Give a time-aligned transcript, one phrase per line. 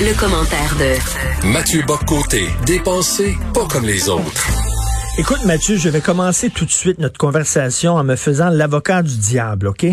[0.00, 4.48] Le, commentaire de Mathieu Boccoté, dépensé pas comme les autres.
[5.18, 9.16] Écoute Mathieu, je vais commencer tout de suite notre conversation en me faisant l'avocat du
[9.18, 9.84] diable, OK?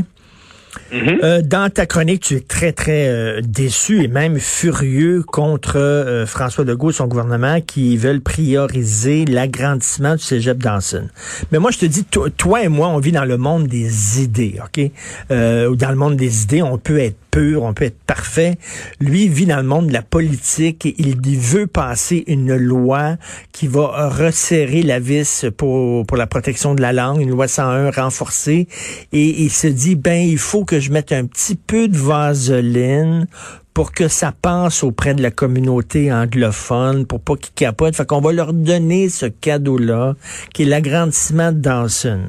[0.92, 1.20] Mm-hmm.
[1.24, 6.26] Euh, dans ta chronique, tu es très, très euh, déçu et même furieux contre euh,
[6.26, 11.08] François Legault et son gouvernement qui veulent prioriser l'agrandissement du cégep Dawson.
[11.52, 14.60] Mais moi, je te dis, toi et moi, on vit dans le monde des idées,
[14.64, 14.92] OK?
[15.32, 18.58] Euh, dans le monde des idées, on peut être pur, on peut être parfait.
[19.00, 23.18] Lui vit dans le monde de la politique et il veut passer une loi
[23.52, 27.92] qui va resserrer la vis pour, pour la protection de la langue, une loi 101
[27.92, 28.68] renforcée.
[29.12, 33.28] Et il se dit, ben, il faut que je mette un petit peu de vaseline
[33.74, 37.96] pour que ça passe auprès de la communauté anglophone, pour pas qu'ils capotent.
[37.96, 40.16] Fait qu'on va leur donner ce cadeau-là,
[40.54, 42.24] qui est l'agrandissement de Dawson.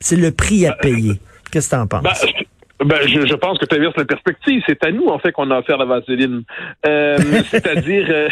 [0.00, 1.20] C'est le prix à payer.
[1.50, 2.02] Qu'est-ce que t'en penses?
[2.02, 2.45] Ben,
[2.86, 4.62] ben, je, je, pense que tu inverses la perspective.
[4.66, 6.42] C'est à nous, en fait, qu'on a offert la vaseline.
[6.86, 7.16] Euh,
[7.50, 8.28] C'est-à-dire, euh,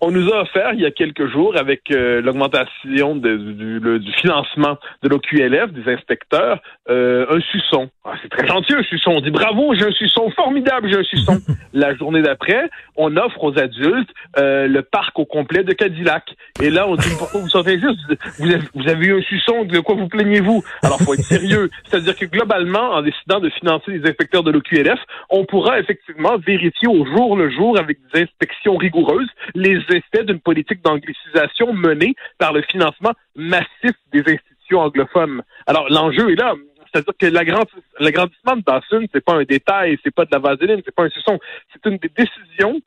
[0.00, 4.78] on nous a offert, il y a quelques jours, avec euh, l'augmentation du, du, financement
[5.02, 7.90] de l'OQLF, des inspecteurs, euh, un suçon.
[8.04, 9.10] Ah, c'est très gentil, un suçon.
[9.10, 11.38] On dit bravo, j'ai un suçon, formidable, j'ai un suçon.
[11.72, 16.24] la journée d'après, on offre aux adultes le parc au complet de Cadillac.
[16.62, 17.98] Et là, on dit, pourquoi vous sortez juste?
[18.38, 20.62] Vous avez, vous avez eu un suçon, de quoi vous plaignez-vous?
[20.82, 21.70] Alors, faut être sérieux.
[21.84, 26.88] C'est-à-dire que globalement, en décidant de financer les inspecteurs de l'OQLF, on pourra effectivement vérifier
[26.88, 32.52] au jour le jour avec des inspections rigoureuses les effets d'une politique d'anglicisation menée par
[32.52, 35.42] le financement massif des institutions anglophones.
[35.66, 36.54] Alors l'enjeu est là.
[36.92, 37.26] C'est-à-dire que
[38.00, 41.10] l'agrandissement de Dawson, c'est pas un détail, c'est pas de la vaseline, c'est pas un
[41.10, 41.38] suçon,
[41.72, 42.80] c'est une des décisions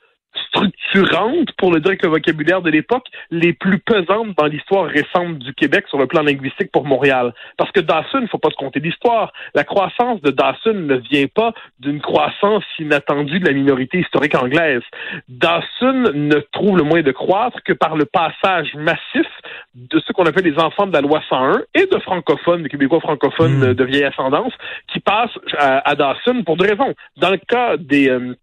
[0.48, 5.40] structurantes, pour le dire avec le vocabulaire de l'époque, les plus pesantes dans l'histoire récente
[5.40, 7.34] du Québec sur le plan linguistique pour Montréal.
[7.58, 9.32] Parce que Dawson, il faut pas se compter d'histoire.
[9.54, 14.82] La croissance de Dawson ne vient pas d'une croissance inattendue de la minorité historique anglaise.
[15.28, 19.28] Dawson ne trouve le moyen de croître que par le passage massif
[19.76, 23.00] de ce qu'on appelle les enfants de la loi 101 et de francophones, de Québécois
[23.00, 23.74] francophones hmm.
[23.74, 24.54] de vieille ascendance,
[24.92, 26.94] qui passent à, Dawson pour deux raisons.
[27.18, 28.10] Dans le cas des...
[28.10, 28.36] Euh,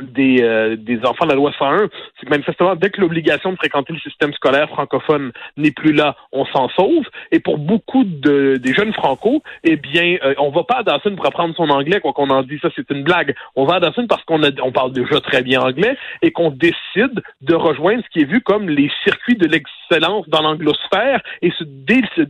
[0.00, 3.56] des, euh, des enfants de la loi 101, c'est que manifestement, dès que l'obligation de
[3.56, 7.04] fréquenter le système scolaire francophone n'est plus là, on s'en sauve.
[7.32, 11.16] Et pour beaucoup de, des jeunes franco, eh bien, euh, on va pas à Dawson
[11.16, 13.34] pour apprendre son anglais, quoi qu'on en dise, ça c'est une blague.
[13.56, 17.22] On va à Dawson parce qu'on on parle déjà très bien anglais et qu'on décide
[17.40, 21.64] de rejoindre ce qui est vu comme les circuits de l'excellence dans l'anglosphère et se,
[21.64, 22.22] dé, se,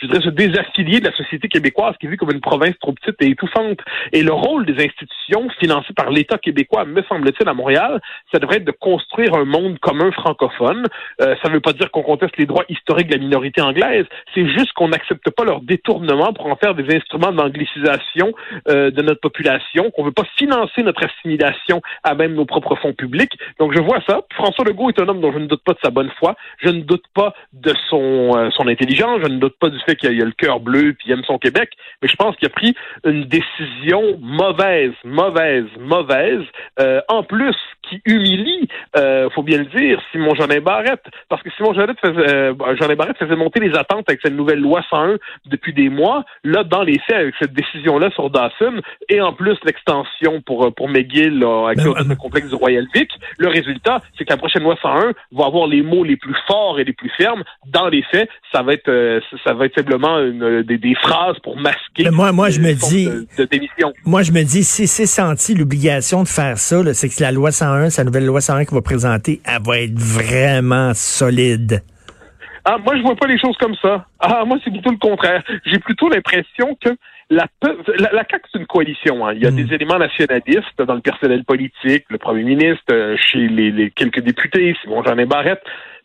[0.00, 2.92] je dirais, se désaffilier de la société québécoise qui est vue comme une province trop
[2.92, 3.80] petite et étouffante.
[4.12, 8.00] Et le rôle des institutions financées par l'État québécois quoi, me semble-t-il, à Montréal,
[8.32, 10.86] ça devrait être de construire un monde commun francophone.
[11.20, 14.06] Euh, ça ne veut pas dire qu'on conteste les droits historiques de la minorité anglaise,
[14.34, 18.32] c'est juste qu'on n'accepte pas leur détournement pour en faire des instruments d'anglicisation
[18.68, 22.76] euh, de notre population, qu'on ne veut pas financer notre assimilation à même nos propres
[22.76, 23.32] fonds publics.
[23.58, 24.20] Donc je vois ça.
[24.34, 26.68] François Legault est un homme dont je ne doute pas de sa bonne foi, je
[26.68, 30.08] ne doute pas de son, euh, son intelligence, je ne doute pas du fait qu'il
[30.08, 31.70] a, a le cœur bleu puis il aime son Québec,
[32.02, 36.44] mais je pense qu'il a pris une décision mauvaise, mauvaise, mauvaise
[36.80, 37.56] euh, en plus,
[37.88, 42.34] qui humilie, euh, faut bien le dire, Simon Jeanin Barrette, parce que Simon Jeanin faisait,
[42.34, 45.16] euh, Barrette faisait monter les attentes avec cette nouvelle loi 101
[45.46, 46.24] depuis des mois.
[46.44, 50.70] Là, dans les faits, avec cette décision-là sur Dawson, et en plus l'extension pour euh,
[50.70, 54.62] pour McGill avec ben, le complexe du Royal Vic, le résultat, c'est que la prochaine
[54.62, 57.42] loi 101 va avoir les mots les plus forts et les plus fermes.
[57.66, 61.38] Dans les faits, ça va être euh, ça va être simplement une, des, des, phrases
[61.42, 62.04] pour masquer.
[62.04, 63.06] Ben, moi, moi, je me dis,
[63.38, 63.92] de, démission.
[64.04, 67.52] moi, je me dis, si c'est senti l'obligation de faire ça, c'est que la loi
[67.52, 71.82] 101, sa nouvelle loi 101 qu'on va présenter, elle va être vraiment solide.
[72.64, 74.06] Ah, moi, je vois pas les choses comme ça.
[74.18, 75.42] Ah, moi, c'est plutôt le contraire.
[75.66, 76.90] J'ai plutôt l'impression que
[77.30, 79.26] la, la, la CAQ, c'est une coalition.
[79.26, 79.34] Hein.
[79.34, 79.56] Il y a hmm.
[79.56, 84.74] des éléments nationalistes dans le personnel politique, le premier ministre, euh, chez les, quelques députés,
[84.82, 85.62] Simon Jean Barrette.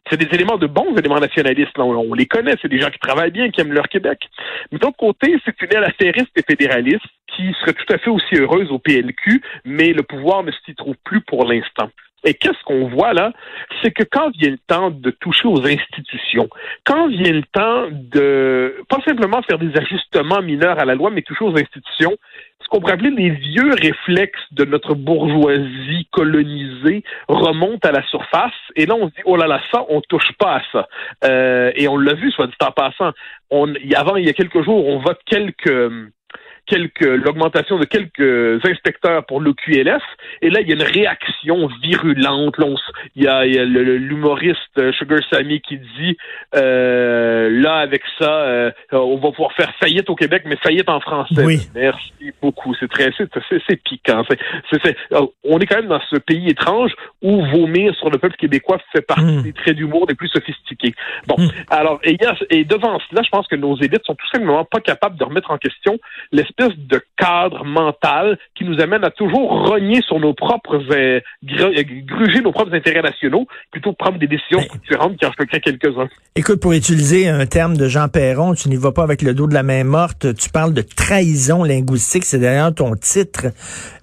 [0.10, 1.78] C'est des éléments de bons éléments nationalistes.
[1.80, 4.30] On, les connaît, c'est des gens qui travaillent bien, qui aiment leur Québec.
[4.72, 7.06] Mais d'autre côté, c'est une aile affairiste et fédéraliste
[7.36, 10.96] qui serait tout à fait aussi heureuse au PLQ, mais le pouvoir ne s'y trouve
[11.03, 11.90] plus pour l'instant.
[12.26, 13.32] Et qu'est-ce qu'on voit là?
[13.82, 16.50] C'est que quand vient le temps de toucher aux institutions,
[16.84, 21.22] quand vient le temps de pas simplement faire des ajustements mineurs à la loi, mais
[21.22, 22.18] toucher aux institutions,
[22.66, 28.54] ce qu'on pourrait appeler les vieux réflexes de notre bourgeoisie colonisée remontent à la surface.
[28.76, 30.88] Et là, on se dit, oh là là, ça, on touche pas à ça.
[31.26, 33.12] Euh, et on l'a vu, soit dit en passant.
[33.52, 35.92] On, avant, il y a quelques jours, on vote quelques
[36.66, 40.03] quelques l'augmentation de quelques inspecteurs pour l'OQLF.
[40.41, 42.56] Et là, il y a une réaction virulente.
[43.16, 46.17] il y a, l'humoriste Sugar Sammy qui dit
[46.56, 51.00] euh, là, avec ça, euh, on va pouvoir faire faillite au Québec, mais faillite en
[51.00, 51.44] français.
[51.44, 51.59] Oui.
[51.76, 52.73] Merci beaucoup.
[52.79, 54.23] C'est très, c'est piquant.
[54.72, 54.97] C'est,
[55.44, 56.91] on est quand même dans ce pays étrange
[57.22, 59.44] où vomir sur le peuple québécois fait partie hmm.
[59.44, 60.94] des traits d'humour les plus sophistiqués.
[61.28, 61.50] Bon, hmm.
[61.70, 62.17] alors, et,
[62.50, 65.52] et devant cela, je pense que nos élites sont tout simplement pas capables de remettre
[65.52, 65.97] en question
[66.32, 72.41] l'espèce de cadre mental qui nous amène à toujours rogner sur nos propres, euh, gruger
[72.41, 76.07] nos propres intérêts nationaux, plutôt que prendre des décisions ben, différentes qui en choqueraient quelques-uns.
[76.35, 79.47] Écoute, pour utiliser un terme de Jean Perron, tu n'y vas pas avec le dos
[79.47, 83.47] de la main morte, tu parles de trahison linguistique, c'est d'ailleurs ton titre.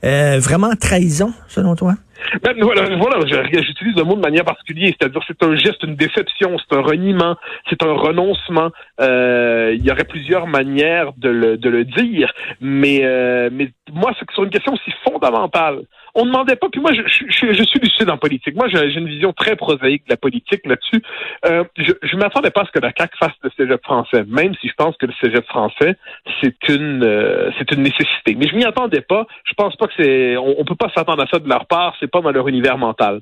[0.05, 1.95] Euh, vraiment trahison, selon toi?
[2.43, 6.57] Ben, voilà, voilà j'utilise le mot de manière particulière, c'est-à-dire c'est un geste, une déception,
[6.59, 7.37] c'est un reniement,
[7.69, 8.71] c'est un renoncement.
[9.01, 14.13] Euh, il y aurait plusieurs manières de le, de le dire, mais, euh, mais moi,
[14.19, 15.83] c'est sur une question aussi fondamentale.
[16.15, 18.55] On demandait pas, puis moi, je, je, je suis en politique.
[18.55, 21.03] Moi, j'ai une vision très prosaïque de la politique là-dessus.
[21.47, 24.55] Euh, je ne m'attendais pas à ce que la CAQ fasse le cégep français, même
[24.61, 25.97] si je pense que le cégep français,
[26.43, 28.35] c'est une euh, c'est une nécessité.
[28.37, 29.27] Mais je m'y attendais pas.
[29.45, 30.37] Je pense pas que c'est...
[30.37, 31.95] On, on peut pas s'attendre à ça de leur part.
[31.99, 33.21] C'est pas dans leur univers mental.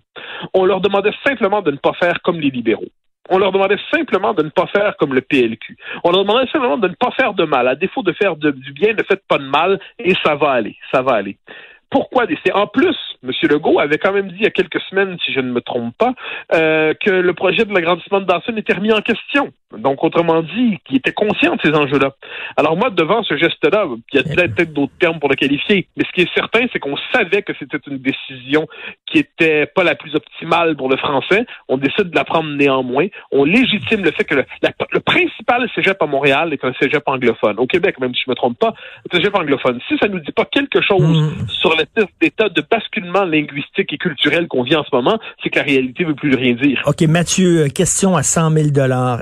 [0.54, 2.90] On leur demandait simplement de ne pas faire comme les libéraux.
[3.32, 5.76] On leur demandait simplement de ne pas faire comme le PLQ.
[6.02, 7.68] On leur demandait simplement de ne pas faire de mal.
[7.68, 10.76] À défaut de faire du bien, ne faites pas de mal et ça va aller.
[10.92, 11.36] Ça va aller.
[11.90, 12.52] Pourquoi décider?
[12.52, 13.32] En plus, M.
[13.42, 15.94] Legault avait quand même dit il y a quelques semaines, si je ne me trompe
[15.98, 16.14] pas,
[16.54, 19.52] euh, que le projet de l'agrandissement de Dawson était remis en question.
[19.76, 22.12] Donc, autrement dit, qu'il était conscient de ces enjeux-là.
[22.56, 26.04] Alors moi, devant ce geste-là, il y a peut-être d'autres termes pour le qualifier, mais
[26.04, 28.66] ce qui est certain, c'est qu'on savait que c'était une décision
[29.06, 31.46] qui était pas la plus optimale pour le français.
[31.68, 33.06] On décide de la prendre néanmoins.
[33.30, 34.44] On légitime le fait que le,
[34.92, 37.58] le principal cégep à Montréal est un cégep anglophone.
[37.58, 38.74] Au Québec, même si je me trompe pas,
[39.08, 39.80] un cégep anglophone.
[39.88, 41.48] Si ça nous dit pas quelque chose mmh.
[41.48, 45.58] sur l'espèce d'état de basculement linguistique et culturel qu'on vit en ce moment, c'est que
[45.58, 46.82] la réalité veut plus rien dire.
[46.86, 48.68] OK, Mathieu, question à 100 000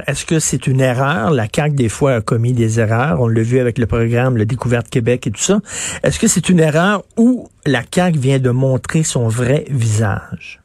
[0.07, 1.31] Est-ce que c'est une erreur.
[1.31, 3.21] La CAQ, des fois, a commis des erreurs.
[3.21, 5.61] On l'a vu avec le programme Le Découverte Québec et tout ça.
[6.03, 10.61] Est-ce que c'est une erreur ou la CAQ vient de montrer son vrai visage?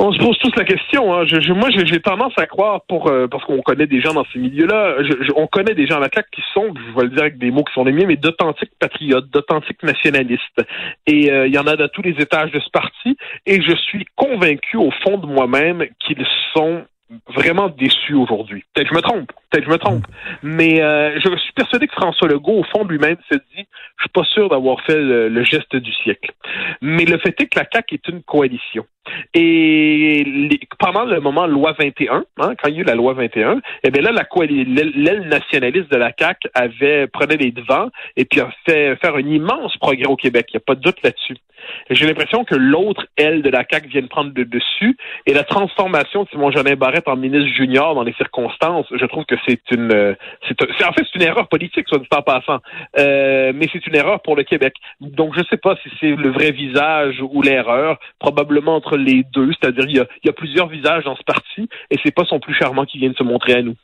[0.00, 1.12] On se pose tous la question.
[1.12, 1.24] Hein.
[1.56, 4.96] moi, j'ai tendance à croire, euh, parce qu'on connaît des gens dans ces milieux-là,
[5.34, 7.50] on connaît des gens à la CAQ qui sont, je vais le dire avec des
[7.50, 10.62] mots qui sont les miens, mais d'authentiques patriotes, d'authentiques nationalistes.
[11.06, 13.16] Et euh, il y en a de tous les étages de ce parti.
[13.44, 16.24] Et je suis convaincu, au fond de moi-même, qu'ils
[16.54, 16.84] sont
[17.28, 18.64] vraiment déçu aujourd'hui.
[18.74, 20.04] Peut-être que je me trompe, peut-être que je me trompe,
[20.42, 23.66] mais euh, je suis persuadé que François Legault, au fond lui-même, se dit,
[23.96, 26.32] je suis pas sûr d'avoir fait le, geste du siècle.
[26.82, 28.86] Mais le fait est que la CAQ est une coalition.
[29.32, 33.60] Et pendant le moment loi 21, hein, quand il y a eu la loi 21,
[33.82, 38.40] eh bien là, la l'aile nationaliste de la CAQ avait prenait les devants et puis
[38.40, 40.48] a fait faire un immense progrès au Québec.
[40.50, 41.36] Il n'y a pas de doute là-dessus.
[41.90, 44.96] J'ai l'impression que l'autre aile de la CAQ vient de prendre le dessus
[45.26, 46.74] et la transformation de Simon Jolin
[47.06, 50.16] En ministre junior dans les circonstances, je trouve que c'est une,
[50.46, 52.58] c'est, en fait c'est une erreur politique, soit dit en passant,
[52.98, 54.74] euh, mais c'est une erreur pour le Québec.
[55.00, 59.24] Donc je ne sais pas si c'est le vrai visage ou l'erreur, probablement entre les
[59.32, 62.54] deux, c'est-à-dire il y a, plusieurs visages dans ce parti et c'est pas son plus
[62.54, 63.74] charmant qui vient de se montrer à nous.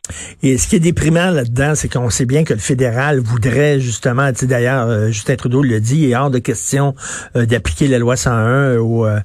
[0.43, 4.31] Et ce qui est déprimant là-dedans, c'est qu'on sait bien que le fédéral voudrait justement,
[4.31, 6.95] tu sais d'ailleurs euh, Justin Trudeau l'a dit, il est hors de question
[7.37, 9.21] euh, d'appliquer la loi 101 aux, euh,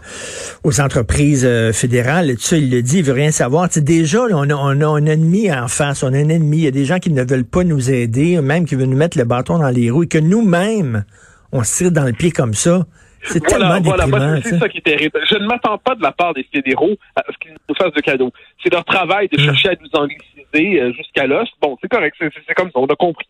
[0.79, 2.35] entreprises fédérales.
[2.35, 3.67] Tout ça, il le dit, il veut rien savoir.
[3.81, 6.57] Déjà, on, a, on a un ennemi en face, on a un ennemi.
[6.57, 8.97] Il y a des gens qui ne veulent pas nous aider, même qui veulent nous
[8.97, 11.05] mettre le bâton dans les roues et que nous-mêmes,
[11.51, 12.85] on se tire dans le pied comme ça.
[13.23, 14.41] C'est voilà, voilà.
[14.41, 15.19] c'est ça qui est terrible.
[15.29, 18.01] Je ne m'attends pas de la part des fédéraux à ce qu'ils nous fassent de
[18.01, 18.31] cadeaux.
[18.63, 19.45] C'est leur travail de hmm.
[19.45, 21.47] chercher à nous angliciser euh, jusqu'à l'os.
[21.61, 23.27] Bon, c'est correct, c'est comme ça, on a compris.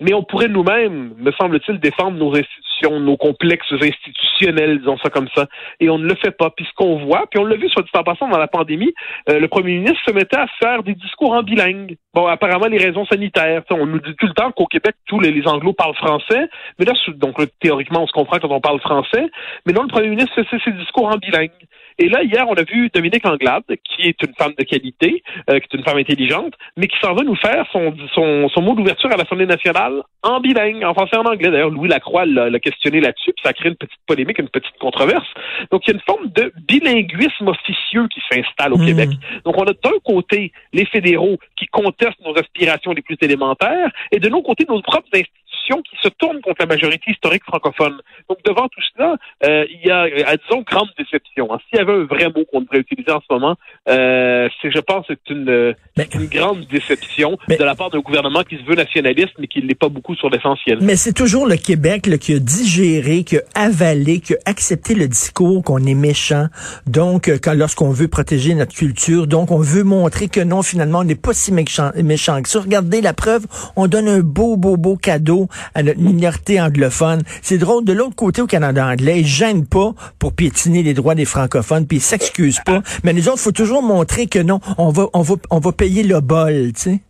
[0.00, 5.28] Mais on pourrait nous-mêmes, me semble-t-il, défendre nos institutions, nos complexes institutionnels, disons ça comme
[5.34, 5.46] ça.
[5.80, 6.50] Et on ne le fait pas.
[6.50, 8.92] Puis ce qu'on voit, puis on l'a vu soit dit en passant dans la pandémie,
[9.28, 11.96] euh, le premier ministre se mettait à faire des discours en bilingue.
[12.14, 13.62] Bon, apparemment, les raisons sanitaires.
[13.70, 16.48] on nous dit tout le temps qu'au Québec, tous les, les, anglos parlent français.
[16.78, 19.30] Mais là, donc théoriquement, on se comprend quand on parle français.
[19.66, 21.50] Mais non, le premier ministre fait ses discours en bilingue.
[21.98, 25.58] Et là, hier, on a vu Dominique Anglade, qui est une femme de qualité, euh,
[25.60, 28.74] qui est une femme intelligente, mais qui s'en va nous faire son, son, son mot
[28.74, 31.50] d'ouverture à l'Assemblée nationale en bilingue, en français et en anglais.
[31.50, 34.76] D'ailleurs, Louis Lacroix l'a questionné là-dessus, puis ça a créé une petite polémique, une petite
[34.78, 35.26] controverse.
[35.70, 38.86] Donc, il y a une forme de bilinguisme officieux qui s'installe au mmh.
[38.86, 39.10] Québec.
[39.44, 44.18] Donc, on a d'un côté les fédéraux qui contestent nos aspirations les plus élémentaires, et
[44.18, 48.00] de l'autre côté, nos propres institutions qui se tournent contre la majorité historique francophone.
[48.28, 51.52] Donc, devant tout cela, euh, il y a, euh, disons, grande déception.
[51.52, 51.58] Hein.
[51.68, 53.56] S'il avait un vrai mot qu'on devrait utiliser en ce moment,
[53.88, 55.74] euh, c'est, je pense, c'est une,
[56.14, 59.74] une grande déception de la part d'un gouvernement qui se veut nationaliste, mais qui n'est
[59.74, 60.78] pas beaucoup sur l'essentiel.
[60.80, 65.08] Mais c'est toujours le Québec qui a digéré, qui a avalé, qui a accepté le
[65.08, 66.46] discours qu'on est méchant.
[66.86, 71.00] Donc, euh, quand lorsqu'on veut protéger notre culture, donc on veut montrer que non, finalement,
[71.00, 72.60] on n'est pas si méchant, méchant que ça.
[72.60, 73.46] Regardez la preuve,
[73.76, 77.22] on donne un beau, beau, beau cadeau à notre minorité anglophone.
[77.40, 81.14] C'est drôle, de l'autre côté, au Canada anglais, ils gênent pas pour piétiner les droits
[81.14, 82.82] des francophones, puis ils s'excusent pas.
[83.04, 86.02] Mais nous autres, faut toujours montrer que non, on va, on va, on va payer
[86.02, 87.00] le bol, tu sais.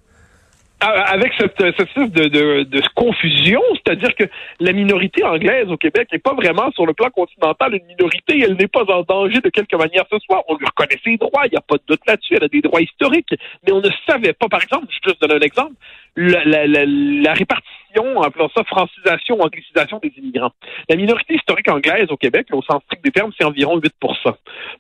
[0.85, 4.25] Avec cette, cette de, de, de confusion, c'est-à-dire que
[4.59, 8.57] la minorité anglaise au Québec n'est pas vraiment sur le plan continental une minorité, elle
[8.57, 10.43] n'est pas en danger de quelque manière ce soir.
[10.49, 12.63] On lui reconnaît ses droits, il n'y a pas de doute là-dessus, elle a des
[12.63, 13.33] droits historiques,
[13.65, 15.75] mais on ne savait pas, par exemple, je un exemple,
[16.17, 20.53] la, la, la, la répartition, appelons ça francisation ou anglicisation des immigrants.
[20.89, 23.91] La minorité historique anglaise au Québec, au sens strict des termes, c'est environ 8%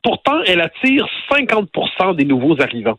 [0.02, 2.98] Pourtant, elle attire 50 des nouveaux arrivants.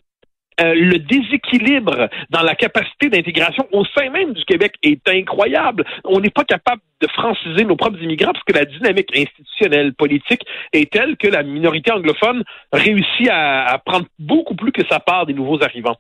[0.62, 5.84] Euh, le déséquilibre dans la capacité d'intégration au sein même du Québec est incroyable.
[6.04, 10.42] On n'est pas capable de franciser nos propres immigrants parce que la dynamique institutionnelle, politique
[10.72, 15.34] est telle que la minorité anglophone réussit à, prendre beaucoup plus que sa part des
[15.34, 15.98] nouveaux arrivants.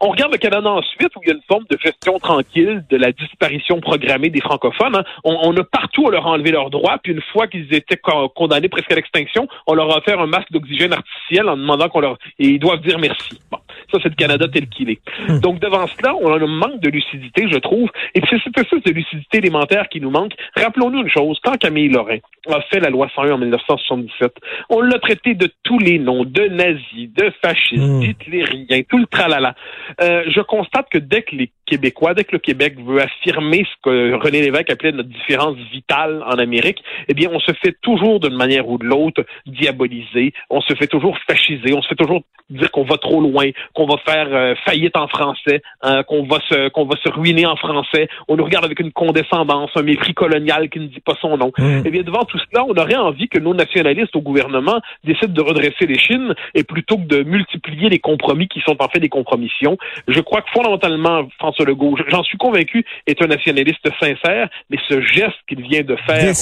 [0.00, 2.96] On regarde le Canada ensuite où il y a une forme de gestion tranquille de
[2.96, 4.96] la disparition programmée des francophones.
[4.96, 5.04] Hein.
[5.24, 8.00] On, a partout à leur enlevé leurs droits, puis une fois qu'ils étaient
[8.34, 12.00] condamnés presque à l'extinction, on leur a offert un masque d'oxygène artificiel en demandant qu'on
[12.00, 12.18] leur...
[12.38, 13.40] Et ils doivent dire merci.
[13.50, 13.58] Bon.
[13.94, 15.00] Ça, c'est le Canada tel qu'il est.
[15.28, 15.38] Hmm.
[15.38, 17.88] Donc, devant cela, on a un manque de lucidité, je trouve.
[18.14, 20.32] Et c'est cette espèce de lucidité élémentaire qui nous manque.
[20.56, 21.38] Rappelons-nous une chose.
[21.44, 24.34] Quand Camille Lorrain a fait la loi 101 en 1977,
[24.70, 28.00] on l'a traité de tous les noms, de nazis, de fascistes, mmh.
[28.00, 29.54] d'hitlériens, tout le tralala.
[30.00, 33.82] Euh, je constate que dès que les Québécois, dès que le Québec veut affirmer ce
[33.82, 38.20] que René Lévesque appelait notre différence vitale en Amérique, eh bien, on se fait toujours
[38.20, 42.22] d'une manière ou de l'autre diaboliser, on se fait toujours fasciser, on se fait toujours
[42.50, 46.38] dire qu'on va trop loin, qu'on va faire euh, faillite en français, hein, qu'on va
[46.48, 48.08] se qu'on va se ruiner en français.
[48.28, 51.52] On nous regarde avec une condescendance, un mépris colonial qui ne dit pas son nom.
[51.56, 51.82] Mmh.
[51.86, 55.40] Eh bien, devant tout cela, on aurait envie que nos nationalistes au gouvernement décident de
[55.40, 59.08] redresser les chines et plutôt que de multiplier les compromis qui sont en fait des
[59.08, 59.78] compromissions.
[60.08, 65.00] Je crois que fondamentalement, François Legault, j'en suis convaincu, est un nationaliste sincère, mais ce
[65.00, 66.32] geste qu'il vient de faire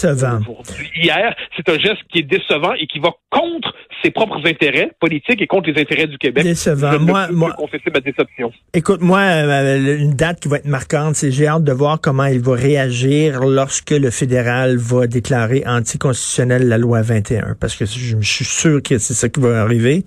[0.97, 5.41] hier, c'est un geste qui est décevant et qui va contre ses propres intérêts politiques
[5.43, 6.45] et contre les intérêts du Québec.
[6.45, 6.99] Décevant.
[6.99, 8.53] moi, moi, confesser ma déception.
[8.75, 12.25] Écoute, moi, euh, une date qui va être marquante, c'est j'ai hâte de voir comment
[12.25, 18.17] il va réagir lorsque le fédéral va déclarer anticonstitutionnel la loi 21, parce que je,
[18.21, 20.05] je suis sûr que c'est ça qui va arriver.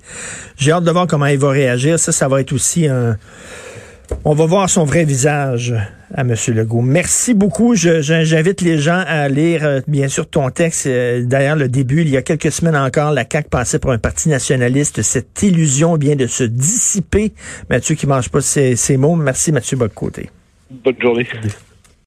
[0.57, 1.99] J'ai hâte de voir comment il va réagir.
[1.99, 3.17] Ça, ça va être aussi un
[4.23, 5.73] on va voir son vrai visage
[6.13, 6.33] à M.
[6.47, 6.81] Legault.
[6.81, 7.75] Merci beaucoup.
[7.75, 10.87] J'invite les gens à lire, euh, bien sûr, ton texte.
[10.87, 13.97] Euh, d'ailleurs, le début, il y a quelques semaines encore, la CAQ passait pour un
[13.97, 15.01] parti nationaliste.
[15.01, 17.33] Cette illusion vient de se dissiper.
[17.69, 19.15] Mathieu qui mange pas ses, mots.
[19.15, 19.77] Merci, Mathieu.
[19.77, 21.27] Bonne journée.